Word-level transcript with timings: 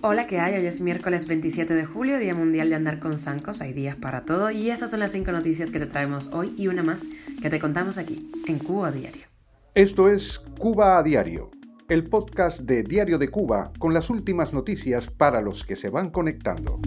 Hola, 0.00 0.26
¿qué 0.26 0.38
hay? 0.38 0.54
Hoy 0.54 0.66
es 0.66 0.80
miércoles 0.80 1.26
27 1.26 1.74
de 1.74 1.84
julio, 1.84 2.18
Día 2.18 2.34
Mundial 2.34 2.70
de 2.70 2.74
Andar 2.74 2.98
con 2.98 3.18
Zancos. 3.18 3.60
Hay 3.60 3.72
días 3.72 3.96
para 3.96 4.24
todo 4.24 4.50
y 4.50 4.70
estas 4.70 4.90
son 4.90 5.00
las 5.00 5.12
cinco 5.12 5.30
noticias 5.30 5.70
que 5.70 5.78
te 5.78 5.86
traemos 5.86 6.30
hoy 6.32 6.54
y 6.56 6.68
una 6.68 6.82
más 6.82 7.08
que 7.40 7.50
te 7.50 7.58
contamos 7.58 7.98
aquí, 7.98 8.30
en 8.46 8.58
Cuba 8.58 8.88
a 8.88 8.92
Diario. 8.92 9.22
Esto 9.74 10.08
es 10.08 10.40
Cuba 10.58 10.98
a 10.98 11.02
Diario, 11.02 11.50
el 11.88 12.08
podcast 12.08 12.60
de 12.60 12.82
Diario 12.82 13.18
de 13.18 13.28
Cuba 13.28 13.72
con 13.78 13.92
las 13.92 14.10
últimas 14.10 14.52
noticias 14.52 15.08
para 15.08 15.40
los 15.40 15.64
que 15.64 15.76
se 15.76 15.90
van 15.90 16.10
conectando. 16.10 16.80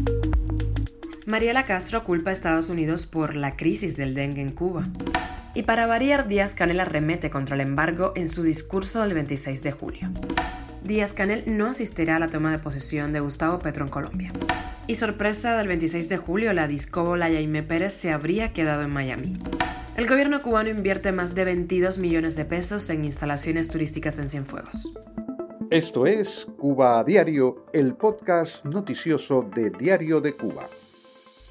Mariela 1.26 1.66
Castro 1.66 2.04
culpa 2.04 2.32
a 2.32 2.34
Estados 2.34 2.70
Unidos 2.70 3.06
por 3.06 3.36
la 3.36 3.56
crisis 3.56 3.96
del 3.96 4.14
dengue 4.14 4.42
en 4.42 4.52
Cuba. 4.52 4.86
Y 5.54 5.64
para 5.64 5.88
variar, 5.88 6.28
Díaz 6.28 6.54
Canel 6.54 6.80
arremete 6.80 7.30
contra 7.30 7.56
el 7.56 7.62
embargo 7.62 8.12
en 8.16 8.30
su 8.30 8.44
discurso 8.44 9.02
del 9.02 9.14
26 9.14 9.64
de 9.64 9.72
julio. 9.72 10.10
Díaz 10.86 11.14
Canel 11.14 11.44
no 11.48 11.66
asistirá 11.66 12.18
a 12.18 12.20
la 12.20 12.28
toma 12.28 12.52
de 12.52 12.60
posesión 12.60 13.12
de 13.12 13.20
Gustavo 13.20 13.58
Petro 13.58 13.84
en 13.84 13.90
Colombia. 13.90 14.32
Y 14.86 14.94
sorpresa 14.94 15.58
del 15.58 15.68
26 15.68 16.10
de 16.10 16.18
julio, 16.18 16.54
la 16.54 16.68
discóbola 16.68 17.26
Jaime 17.26 17.64
Pérez 17.64 17.92
se 17.94 18.14
habría 18.14 18.54
quedado 18.54 18.84
en 18.84 18.94
Miami. 18.94 19.40
El 19.98 20.08
gobierno 20.08 20.44
cubano 20.44 20.70
invierte 20.70 21.12
más 21.12 21.34
de 21.34 21.44
22 21.44 21.98
millones 21.98 22.36
de 22.36 22.46
pesos 22.46 22.88
en 22.92 23.04
instalaciones 23.04 23.68
turísticas 23.70 24.20
en 24.20 24.30
Cienfuegos. 24.30 24.94
Esto 25.72 26.06
es 26.06 26.46
Cuba 26.60 27.00
a 27.00 27.04
Diario, 27.04 27.66
el 27.74 27.96
podcast 27.96 28.64
noticioso 28.64 29.42
de 29.56 29.72
Diario 29.72 30.22
de 30.22 30.36
Cuba. 30.36 30.70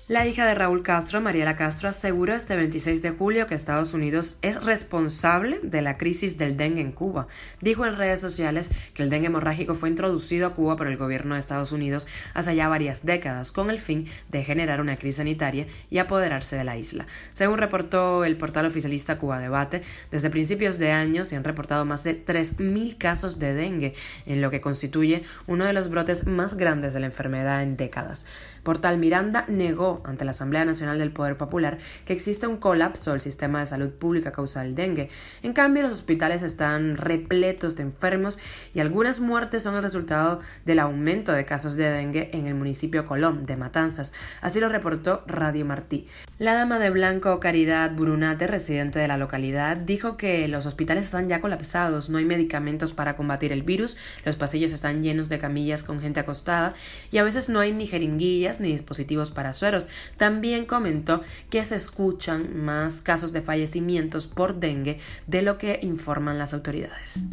La 0.06 0.26
hija 0.26 0.44
de 0.44 0.54
Raúl 0.54 0.82
Castro, 0.82 1.22
Mariela 1.22 1.56
Castro, 1.56 1.88
aseguró 1.88 2.34
este 2.34 2.56
26 2.56 3.00
de 3.00 3.12
julio 3.12 3.46
que 3.46 3.54
Estados 3.54 3.94
Unidos 3.94 4.36
es 4.42 4.62
responsable 4.62 5.60
de 5.62 5.80
la 5.80 5.96
crisis 5.96 6.36
del 6.36 6.58
dengue 6.58 6.82
en 6.82 6.92
Cuba. 6.92 7.26
Dijo 7.62 7.86
en 7.86 7.96
redes 7.96 8.20
sociales 8.20 8.68
que 8.92 9.02
el 9.02 9.08
dengue 9.08 9.28
hemorrágico 9.28 9.74
fue 9.74 9.88
introducido 9.88 10.46
a 10.46 10.52
Cuba 10.52 10.76
por 10.76 10.88
el 10.88 10.98
gobierno 10.98 11.32
de 11.32 11.40
Estados 11.40 11.72
Unidos 11.72 12.06
hace 12.34 12.54
ya 12.54 12.68
varias 12.68 13.06
décadas 13.06 13.50
con 13.50 13.70
el 13.70 13.78
fin 13.78 14.06
de 14.30 14.44
generar 14.44 14.82
una 14.82 14.96
crisis 14.96 15.16
sanitaria 15.16 15.68
y 15.88 15.96
apoderarse 15.96 16.54
de 16.54 16.64
la 16.64 16.76
isla. 16.76 17.06
Según 17.30 17.56
reportó 17.56 18.26
el 18.26 18.36
portal 18.36 18.66
oficialista 18.66 19.16
Cuba 19.16 19.38
Debate, 19.38 19.80
desde 20.10 20.28
principios 20.28 20.76
de 20.76 20.90
año 20.90 21.24
se 21.24 21.36
han 21.36 21.44
reportado 21.44 21.86
más 21.86 22.04
de 22.04 22.22
3.000 22.22 22.98
casos 22.98 23.38
de 23.38 23.54
dengue, 23.54 23.94
en 24.26 24.42
lo 24.42 24.50
que 24.50 24.60
constituye 24.60 25.22
uno 25.46 25.64
de 25.64 25.72
los 25.72 25.88
brotes 25.88 26.26
más 26.26 26.58
grandes 26.58 26.92
de 26.92 27.00
la 27.00 27.06
enfermedad 27.06 27.62
en 27.62 27.78
décadas. 27.78 28.26
Portal 28.62 28.98
Miranda 28.98 29.46
negó 29.48 29.93
ante 30.04 30.24
la 30.24 30.32
Asamblea 30.32 30.64
Nacional 30.64 30.98
del 30.98 31.12
Poder 31.12 31.36
Popular 31.36 31.78
que 32.04 32.12
existe 32.12 32.46
un 32.46 32.56
colapso 32.56 33.12
del 33.12 33.20
sistema 33.20 33.60
de 33.60 33.66
salud 33.66 33.90
pública 33.90 34.30
a 34.30 34.32
causa 34.32 34.62
del 34.62 34.74
dengue. 34.74 35.08
En 35.42 35.52
cambio, 35.52 35.82
los 35.82 35.92
hospitales 35.92 36.42
están 36.42 36.96
repletos 36.96 37.76
de 37.76 37.82
enfermos 37.84 38.38
y 38.74 38.80
algunas 38.80 39.20
muertes 39.20 39.62
son 39.62 39.74
el 39.76 39.82
resultado 39.82 40.40
del 40.64 40.78
aumento 40.78 41.32
de 41.32 41.44
casos 41.44 41.76
de 41.76 41.90
dengue 41.90 42.30
en 42.32 42.46
el 42.46 42.54
municipio 42.54 43.04
Colón 43.04 43.46
de 43.46 43.56
Matanzas. 43.56 44.12
Así 44.40 44.60
lo 44.60 44.68
reportó 44.68 45.22
Radio 45.26 45.64
Martí. 45.64 46.06
La 46.38 46.54
dama 46.54 46.78
de 46.78 46.90
blanco 46.90 47.40
Caridad 47.40 47.92
Brunate, 47.94 48.46
residente 48.46 48.98
de 48.98 49.08
la 49.08 49.18
localidad, 49.18 49.76
dijo 49.76 50.16
que 50.16 50.48
los 50.48 50.66
hospitales 50.66 51.04
están 51.04 51.28
ya 51.28 51.40
colapsados, 51.40 52.10
no 52.10 52.18
hay 52.18 52.24
medicamentos 52.24 52.92
para 52.92 53.16
combatir 53.16 53.52
el 53.52 53.62
virus, 53.62 53.96
los 54.24 54.36
pasillos 54.36 54.72
están 54.72 55.02
llenos 55.02 55.28
de 55.28 55.38
camillas 55.38 55.82
con 55.82 56.00
gente 56.00 56.20
acostada 56.20 56.74
y 57.10 57.18
a 57.18 57.22
veces 57.22 57.48
no 57.48 57.60
hay 57.60 57.72
ni 57.72 57.86
jeringuillas 57.86 58.60
ni 58.60 58.72
dispositivos 58.72 59.30
para 59.30 59.52
sueros. 59.52 59.83
También 60.16 60.66
comentó 60.66 61.22
que 61.50 61.64
se 61.64 61.76
escuchan 61.76 62.56
más 62.56 63.00
casos 63.00 63.32
de 63.32 63.42
fallecimientos 63.42 64.26
por 64.26 64.54
dengue 64.56 64.98
de 65.26 65.42
lo 65.42 65.58
que 65.58 65.80
informan 65.82 66.38
las 66.38 66.54
autoridades. 66.54 67.26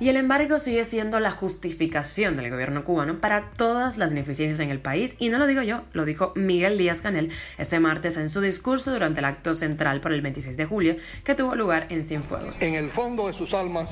Y 0.00 0.08
el 0.08 0.16
embargo 0.16 0.58
sigue 0.58 0.84
siendo 0.84 1.18
la 1.18 1.32
justificación 1.32 2.36
del 2.36 2.50
gobierno 2.50 2.84
cubano 2.84 3.18
para 3.18 3.50
todas 3.56 3.98
las 3.98 4.12
ineficiencias 4.12 4.60
en 4.60 4.70
el 4.70 4.78
país, 4.78 5.16
y 5.18 5.28
no 5.28 5.38
lo 5.38 5.46
digo 5.46 5.62
yo, 5.62 5.80
lo 5.92 6.04
dijo 6.04 6.32
Miguel 6.36 6.78
Díaz 6.78 7.00
Canel 7.00 7.30
este 7.58 7.80
martes 7.80 8.16
en 8.16 8.28
su 8.28 8.40
discurso 8.40 8.92
durante 8.92 9.20
el 9.20 9.24
acto 9.24 9.54
central 9.54 10.00
por 10.00 10.12
el 10.12 10.20
26 10.20 10.56
de 10.56 10.66
julio 10.66 10.96
que 11.24 11.34
tuvo 11.34 11.54
lugar 11.54 11.86
en 11.90 12.04
Cienfuegos. 12.04 12.56
En 12.60 12.74
el 12.74 12.90
fondo 12.90 13.26
de 13.26 13.32
sus 13.32 13.54
almas, 13.54 13.90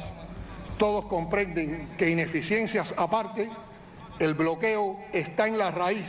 todos 0.78 1.06
comprenden 1.06 1.89
que 1.99 2.11
ineficiencias 2.11 2.95
aparte, 2.97 3.50
el 4.19 4.34
bloqueo 4.34 4.99
está 5.12 5.49
en 5.49 5.59
la 5.59 5.71
raíz 5.71 6.06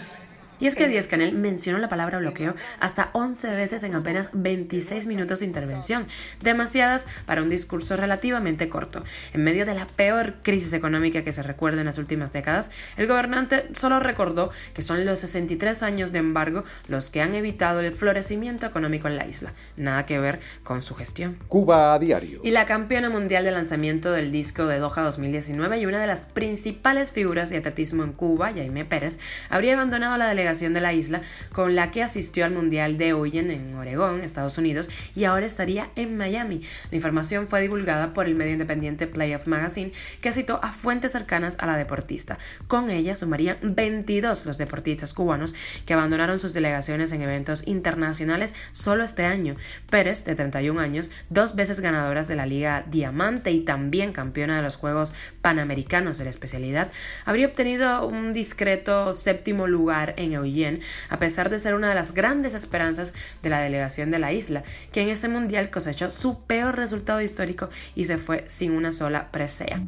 y 0.60 0.66
es 0.66 0.76
que 0.76 0.88
Díaz 0.88 1.08
Canel 1.08 1.34
mencionó 1.34 1.78
la 1.78 1.90
palabra 1.90 2.20
bloqueo 2.20 2.56
hasta 2.80 3.10
11 3.14 3.56
veces 3.56 3.84
en 3.84 3.96
apenas 3.96 4.30
26 4.34 5.06
minutos 5.06 5.40
de 5.40 5.46
intervención, 5.46 6.06
demasiadas 6.42 7.08
para 7.26 7.44
un 7.44 7.50
discurso 7.50 7.96
relativamente 7.96 8.70
corto. 8.70 9.04
En 9.34 9.44
medio 9.44 9.66
de 9.66 9.76
la 9.76 9.86
peor 9.88 10.36
crisis 10.42 10.74
económica 10.74 11.22
que 11.24 11.32
se 11.32 11.44
recuerda 11.44 11.80
en 11.80 11.86
las 11.86 11.98
últimas 11.98 12.34
décadas, 12.34 12.72
el 12.98 13.08
gobernante 13.08 13.68
solo 13.74 14.00
recordó 14.00 14.52
que 14.74 14.82
son 14.82 15.06
los 15.06 15.20
63 15.20 15.84
años 15.84 16.12
de 16.12 16.20
embargo 16.20 16.64
los 16.88 17.10
que 17.10 17.22
han 17.22 17.36
evitado 17.36 17.82
el 17.82 17.92
florecimiento 17.92 18.66
económico 18.66 19.08
en 19.08 19.18
la 19.18 19.28
isla. 19.28 19.54
Nada 19.76 20.06
que 20.06 20.20
ver 20.20 20.40
con 20.64 20.82
su 20.82 20.96
gestión. 20.96 21.38
Cuba 21.48 21.94
a 21.94 22.00
diario. 22.00 22.42
Y 22.44 22.52
la 22.52 22.66
campeona 22.66 23.10
mundial 23.10 23.44
de 23.44 23.52
lanzamiento 23.52 24.12
del 24.12 24.32
disco 24.32 24.66
de 24.66 24.80
Doha 24.80 25.04
2019 25.04 25.80
y 25.80 25.86
una 25.86 26.00
de 26.00 26.08
las 26.08 26.26
principales 26.26 27.12
figuras 27.12 27.50
de 27.50 27.58
atletismo 27.58 28.04
en 28.04 28.14
Cuba, 28.14 28.52
Jaime 28.54 28.86
Pérez, 28.86 29.20
habría 29.50 29.74
abandonado 29.74 30.18
la 30.18 30.28
delegación 30.28 30.47
de 30.48 30.80
la 30.80 30.94
isla 30.94 31.22
con 31.52 31.76
la 31.76 31.92
que 31.92 32.02
asistió 32.02 32.46
al 32.46 32.54
Mundial 32.54 32.98
de 32.98 33.12
Oyen 33.12 33.52
en 33.52 33.76
Oregón, 33.76 34.22
Estados 34.22 34.58
Unidos, 34.58 34.90
y 35.14 35.26
ahora 35.26 35.46
estaría 35.46 35.90
en 35.98 36.16
Miami. 36.16 36.62
La 36.90 36.96
información 36.96 37.50
fue 37.50 37.60
divulgada 37.60 38.14
por 38.14 38.28
el 38.28 38.36
medio 38.36 38.54
independiente 38.54 39.08
Playoff 39.08 39.46
Magazine, 39.46 39.92
que 40.22 40.32
citó 40.32 40.62
a 40.64 40.72
fuentes 40.72 41.12
cercanas 41.12 41.58
a 41.60 41.66
la 41.66 41.76
deportista. 41.76 42.38
Con 42.70 42.90
ella 42.90 43.16
sumarían 43.16 43.58
22 43.62 44.46
los 44.46 44.58
deportistas 44.58 45.14
cubanos 45.14 45.54
que 45.86 45.94
abandonaron 45.94 46.40
sus 46.40 46.54
delegaciones 46.54 47.12
en 47.12 47.22
eventos 47.22 47.68
internacionales 47.68 48.56
solo 48.72 49.04
este 49.04 49.26
año. 49.26 49.58
Pérez, 49.90 50.24
de 50.24 50.36
31 50.36 50.80
años, 50.80 51.12
dos 51.30 51.56
veces 51.56 51.82
ganadoras 51.82 52.30
de 52.30 52.38
la 52.38 52.46
Liga 52.46 52.86
Diamante 52.90 53.52
y 53.52 53.66
también 53.66 54.14
campeona 54.14 54.56
de 54.56 54.64
los 54.64 54.78
Juegos 54.78 55.14
Panamericanos 55.42 56.18
de 56.18 56.24
la 56.24 56.30
especialidad, 56.30 56.90
habría 57.26 57.48
obtenido 57.48 58.08
un 58.08 58.32
discreto 58.32 59.12
séptimo 59.12 59.68
lugar 59.68 60.14
en 60.18 60.37
a 61.10 61.20
pesar 61.20 61.50
de 61.50 61.60
ser 61.60 61.74
una 61.74 61.90
de 61.90 61.96
las 61.96 62.14
grandes 62.14 62.54
esperanzas 62.54 63.14
de 63.42 63.50
la 63.50 63.60
delegación 63.60 64.12
de 64.12 64.20
la 64.20 64.34
isla, 64.34 64.64
que 64.92 65.02
en 65.02 65.10
este 65.10 65.28
mundial 65.28 65.70
cosechó 65.70 66.10
su 66.10 66.42
peor 66.44 66.76
resultado 66.76 67.22
histórico 67.22 67.70
y 67.96 68.06
se 68.06 68.18
fue 68.18 68.46
sin 68.48 68.72
una 68.72 68.92
sola 68.92 69.32
presea. 69.32 69.82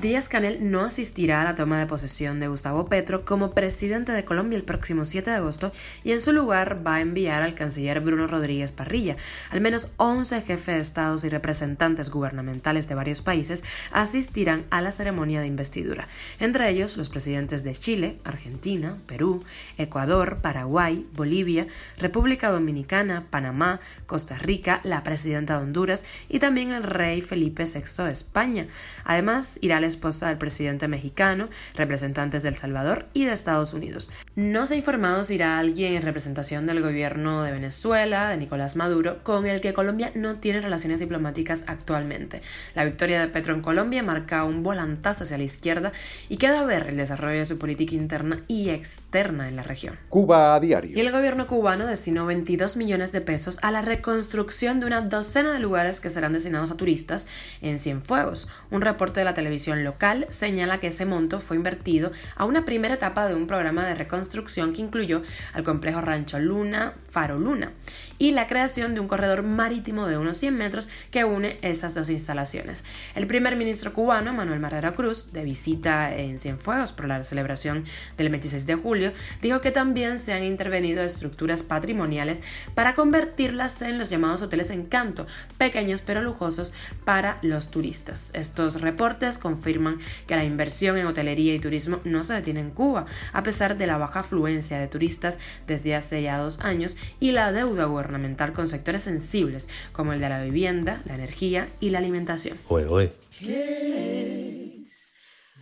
Díaz 0.00 0.28
Canel 0.28 0.70
no 0.70 0.82
asistirá 0.82 1.40
a 1.40 1.44
la 1.44 1.54
toma 1.54 1.78
de 1.78 1.86
posesión 1.86 2.40
de 2.40 2.48
Gustavo 2.48 2.88
Petro 2.88 3.24
como 3.24 3.52
presidente 3.52 4.12
de 4.12 4.24
Colombia 4.24 4.56
el 4.56 4.64
próximo 4.64 5.04
7 5.04 5.30
de 5.30 5.36
agosto 5.36 5.72
y 6.04 6.12
en 6.12 6.20
su 6.20 6.32
lugar 6.32 6.86
va 6.86 6.96
a 6.96 7.00
enviar 7.00 7.42
al 7.42 7.54
canciller 7.54 8.00
Bruno 8.00 8.26
Rodríguez 8.26 8.72
Parrilla. 8.72 9.16
Al 9.50 9.60
menos 9.60 9.90
11 9.96 10.42
jefes 10.42 10.74
de 10.74 10.80
estados 10.80 11.24
y 11.24 11.28
representantes 11.28 12.10
gubernamentales 12.10 12.88
de 12.88 12.94
varios 12.94 13.22
países 13.22 13.64
asistirán 13.92 14.64
a 14.70 14.80
la 14.80 14.92
ceremonia 14.92 15.40
de 15.40 15.46
investidura, 15.46 16.06
entre 16.38 16.68
ellos 16.70 16.96
los 16.96 17.08
presidentes 17.08 17.64
de 17.64 17.72
Chile, 17.72 18.18
Argentina, 18.24 18.96
Perú, 19.06 19.42
Ecuador, 19.76 19.87
Paraguay, 19.88 21.06
Bolivia, 21.14 21.66
República 21.98 22.50
Dominicana, 22.50 23.26
Panamá, 23.30 23.80
Costa 24.06 24.36
Rica, 24.36 24.80
la 24.84 25.02
presidenta 25.02 25.58
de 25.58 25.64
Honduras 25.64 26.04
y 26.28 26.38
también 26.38 26.72
el 26.72 26.82
rey 26.82 27.20
Felipe 27.20 27.64
VI 27.64 28.04
de 28.04 28.10
España. 28.10 28.66
Además, 29.04 29.58
irá 29.62 29.80
la 29.80 29.86
esposa 29.86 30.28
del 30.28 30.38
presidente 30.38 30.88
mexicano, 30.88 31.48
representantes 31.74 32.42
de 32.42 32.50
El 32.50 32.56
Salvador 32.56 33.06
y 33.12 33.24
de 33.24 33.32
Estados 33.32 33.72
Unidos. 33.72 34.10
No 34.36 34.66
se 34.66 34.74
ha 34.74 34.76
informado 34.76 35.24
si 35.24 35.34
irá 35.34 35.58
alguien 35.58 35.94
en 35.94 36.02
representación 36.02 36.66
del 36.66 36.80
gobierno 36.80 37.42
de 37.42 37.52
Venezuela, 37.52 38.28
de 38.28 38.36
Nicolás 38.36 38.76
Maduro, 38.76 39.22
con 39.22 39.46
el 39.46 39.60
que 39.60 39.74
Colombia 39.74 40.12
no 40.14 40.36
tiene 40.36 40.60
relaciones 40.60 41.00
diplomáticas 41.00 41.64
actualmente. 41.66 42.42
La 42.74 42.84
victoria 42.84 43.20
de 43.20 43.28
Petro 43.28 43.54
en 43.54 43.62
Colombia 43.62 44.02
marca 44.02 44.44
un 44.44 44.62
volantazo 44.62 45.24
hacia 45.24 45.38
la 45.38 45.44
izquierda 45.44 45.92
y 46.28 46.36
queda 46.36 46.60
a 46.60 46.64
ver 46.64 46.88
el 46.88 46.96
desarrollo 46.96 47.38
de 47.38 47.46
su 47.46 47.58
política 47.58 47.94
interna 47.94 48.44
y 48.48 48.70
externa 48.70 49.48
en 49.48 49.56
la 49.56 49.62
región. 49.62 49.77
Cuba 50.08 50.54
a 50.54 50.60
diario. 50.60 50.96
Y 50.96 51.00
el 51.00 51.12
gobierno 51.12 51.46
cubano 51.46 51.86
destinó 51.86 52.26
22 52.26 52.76
millones 52.76 53.12
de 53.12 53.20
pesos 53.20 53.58
a 53.62 53.70
la 53.70 53.82
reconstrucción 53.82 54.80
de 54.80 54.86
una 54.86 55.02
docena 55.02 55.52
de 55.52 55.58
lugares 55.58 56.00
que 56.00 56.10
serán 56.10 56.32
destinados 56.32 56.70
a 56.70 56.76
turistas 56.76 57.28
en 57.60 57.78
Cienfuegos. 57.78 58.48
Un 58.70 58.80
reporte 58.80 59.20
de 59.20 59.24
la 59.24 59.34
televisión 59.34 59.84
local 59.84 60.26
señala 60.30 60.78
que 60.78 60.88
ese 60.88 61.04
monto 61.04 61.40
fue 61.40 61.56
invertido 61.56 62.12
a 62.36 62.44
una 62.44 62.64
primera 62.64 62.94
etapa 62.94 63.26
de 63.26 63.34
un 63.34 63.46
programa 63.46 63.86
de 63.86 63.94
reconstrucción 63.94 64.72
que 64.72 64.82
incluyó 64.82 65.22
al 65.52 65.64
complejo 65.64 66.00
Rancho 66.00 66.38
Luna, 66.38 66.94
Faro 67.10 67.38
Luna 67.38 67.70
y 68.18 68.32
la 68.32 68.46
creación 68.46 68.94
de 68.94 69.00
un 69.00 69.08
corredor 69.08 69.42
marítimo 69.42 70.06
de 70.06 70.18
unos 70.18 70.36
100 70.38 70.56
metros 70.56 70.88
que 71.10 71.24
une 71.24 71.58
esas 71.62 71.94
dos 71.94 72.10
instalaciones. 72.10 72.84
El 73.14 73.26
primer 73.26 73.56
ministro 73.56 73.92
cubano, 73.92 74.32
Manuel 74.32 74.60
Marrero 74.60 74.94
Cruz, 74.94 75.32
de 75.32 75.44
visita 75.44 76.14
en 76.14 76.38
Cienfuegos 76.38 76.92
por 76.92 77.06
la 77.06 77.22
celebración 77.24 77.84
del 78.16 78.28
26 78.30 78.66
de 78.66 78.74
julio, 78.74 79.12
dijo 79.40 79.60
que 79.60 79.70
también 79.70 80.18
se 80.18 80.32
han 80.32 80.42
intervenido 80.42 81.02
estructuras 81.02 81.62
patrimoniales 81.62 82.42
para 82.74 82.94
convertirlas 82.94 83.80
en 83.82 83.98
los 83.98 84.10
llamados 84.10 84.42
hoteles 84.42 84.70
encanto, 84.70 85.26
pequeños 85.56 86.02
pero 86.04 86.22
lujosos 86.22 86.72
para 87.04 87.38
los 87.42 87.70
turistas. 87.70 88.30
Estos 88.34 88.80
reportes 88.80 89.38
confirman 89.38 89.98
que 90.26 90.36
la 90.36 90.44
inversión 90.44 90.98
en 90.98 91.06
hotelería 91.06 91.54
y 91.54 91.60
turismo 91.60 92.00
no 92.04 92.24
se 92.24 92.34
detiene 92.34 92.60
en 92.60 92.70
Cuba, 92.70 93.06
a 93.32 93.42
pesar 93.42 93.76
de 93.76 93.86
la 93.86 93.96
baja 93.96 94.20
afluencia 94.20 94.78
de 94.78 94.88
turistas 94.88 95.38
desde 95.66 95.94
hace 95.94 96.22
ya 96.22 96.38
dos 96.38 96.60
años 96.60 96.96
y 97.20 97.32
la 97.32 97.52
deuda 97.52 97.84
gubernamental 97.84 98.07
con 98.52 98.68
sectores 98.68 99.02
sensibles 99.02 99.68
como 99.92 100.12
el 100.12 100.20
de 100.20 100.28
la 100.28 100.42
vivienda, 100.42 101.00
la 101.06 101.14
energía 101.14 101.68
y 101.80 101.90
la 101.90 101.98
alimentación. 101.98 102.58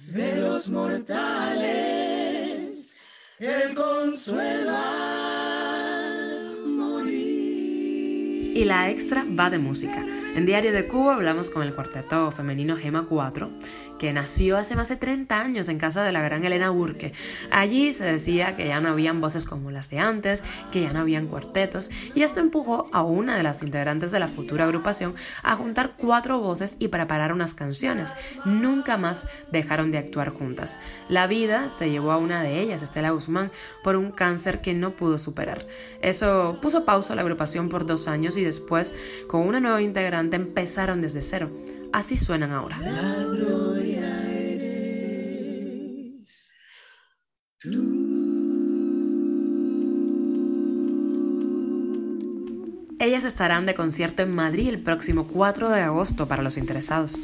de 0.08 0.36
los 0.36 0.68
mortales 0.68 2.06
el 3.38 3.74
consuelo 3.74 4.72
Y 8.54 8.64
la 8.64 8.90
extra 8.90 9.26
va 9.38 9.50
de 9.50 9.58
música. 9.58 10.25
En 10.36 10.44
Diario 10.44 10.70
de 10.70 10.86
Cuba 10.86 11.14
hablamos 11.14 11.48
con 11.48 11.62
el 11.62 11.74
cuarteto 11.74 12.30
femenino 12.30 12.76
Gema 12.76 13.06
4 13.08 13.50
que 13.98 14.12
nació 14.12 14.56
hace 14.56 14.76
más 14.76 14.88
de 14.88 14.96
30 14.96 15.40
años 15.40 15.68
en 15.68 15.78
casa 15.78 16.04
de 16.04 16.12
la 16.12 16.22
gran 16.22 16.44
Elena 16.44 16.70
Burke. 16.70 17.12
Allí 17.50 17.92
se 17.92 18.04
decía 18.04 18.56
que 18.56 18.68
ya 18.68 18.80
no 18.80 18.88
habían 18.88 19.20
voces 19.20 19.44
como 19.44 19.70
las 19.70 19.90
de 19.90 19.98
antes, 19.98 20.44
que 20.70 20.82
ya 20.82 20.92
no 20.92 21.00
habían 21.00 21.26
cuartetos, 21.26 21.90
y 22.14 22.22
esto 22.22 22.40
empujó 22.40 22.88
a 22.92 23.02
una 23.02 23.36
de 23.36 23.42
las 23.42 23.62
integrantes 23.62 24.10
de 24.10 24.20
la 24.20 24.28
futura 24.28 24.64
agrupación 24.64 25.14
a 25.42 25.56
juntar 25.56 25.94
cuatro 25.96 26.40
voces 26.40 26.76
y 26.78 26.88
preparar 26.88 27.32
unas 27.32 27.54
canciones. 27.54 28.14
Nunca 28.44 28.96
más 28.96 29.26
dejaron 29.50 29.90
de 29.90 29.98
actuar 29.98 30.30
juntas. 30.30 30.78
La 31.08 31.26
vida 31.26 31.70
se 31.70 31.90
llevó 31.90 32.12
a 32.12 32.18
una 32.18 32.42
de 32.42 32.60
ellas, 32.60 32.82
Estela 32.82 33.10
Guzmán, 33.10 33.50
por 33.82 33.96
un 33.96 34.10
cáncer 34.10 34.60
que 34.60 34.74
no 34.74 34.92
pudo 34.92 35.18
superar. 35.18 35.66
Eso 36.02 36.58
puso 36.60 36.84
pausa 36.84 37.12
a 37.12 37.16
la 37.16 37.22
agrupación 37.22 37.68
por 37.68 37.86
dos 37.86 38.08
años 38.08 38.36
y 38.36 38.44
después, 38.44 38.94
con 39.26 39.42
una 39.42 39.60
nueva 39.60 39.82
integrante, 39.82 40.25
empezaron 40.34 41.00
desde 41.00 41.22
cero. 41.22 41.50
Así 41.92 42.16
suenan 42.16 42.50
ahora. 42.50 42.80
Ellas 52.98 53.24
estarán 53.24 53.66
de 53.66 53.74
concierto 53.74 54.22
en 54.24 54.34
Madrid 54.34 54.68
el 54.68 54.82
próximo 54.82 55.28
4 55.28 55.68
de 55.70 55.82
agosto 55.82 56.26
para 56.26 56.42
los 56.42 56.56
interesados. 56.56 57.22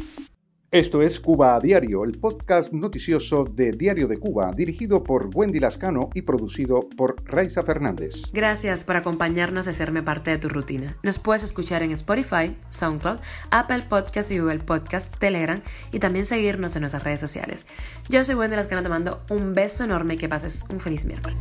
Esto 0.73 1.03
es 1.03 1.21
Cuba 1.21 1.55
a 1.55 1.61
Diario, 1.61 2.03
el 2.03 2.19
podcast 2.19 2.73
noticioso 2.73 3.45
de 3.45 3.73
Diario 3.73 4.09
de 4.09 4.17
Cuba, 4.17 4.53
dirigido 4.57 5.05
por 5.05 5.29
Wendy 5.35 5.61
Lascano 5.61 6.09
y 6.15 6.23
producido 6.23 6.89
por 6.97 7.15
Raiza 7.27 7.63
Fernández. 7.63 8.23
Gracias 8.33 8.83
por 8.83 8.97
acompañarnos 8.97 9.67
y 9.67 9.71
hacerme 9.71 10.03
parte 10.03 10.31
de 10.31 10.39
tu 10.39 10.49
rutina. 10.49 10.97
Nos 11.03 11.19
puedes 11.19 11.43
escuchar 11.43 11.83
en 11.83 11.91
Spotify, 11.91 12.57
SoundCloud, 12.71 13.19
Apple 13.51 13.85
Podcasts 13.91 14.33
y 14.33 14.39
Google 14.39 14.61
Podcasts, 14.61 15.11
Telegram 15.19 15.61
y 15.93 15.99
también 15.99 16.25
seguirnos 16.25 16.75
en 16.75 16.81
nuestras 16.81 17.05
redes 17.05 17.21
sociales. 17.21 17.67
Yo 18.09 18.25
soy 18.25 18.37
Wendy 18.37 18.57
Lascano, 18.57 18.83
te 18.83 18.89
mando 18.89 19.21
un 19.29 19.55
beso 19.55 19.85
enorme 19.85 20.15
y 20.15 20.17
que 20.17 20.31
pases 20.31 20.65
un 20.71 20.81
feliz 20.81 21.05
miércoles. 21.05 21.37